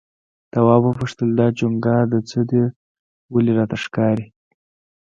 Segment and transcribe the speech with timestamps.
[0.51, 2.63] تواب وپوښتل دا چونگا د څه ده
[3.33, 4.25] ولې راته ښکاري؟